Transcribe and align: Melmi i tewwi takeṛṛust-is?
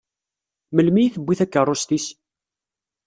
Melmi 0.75 0.99
i 1.03 1.13
tewwi 1.13 1.35
takeṛṛust-is? 1.39 2.05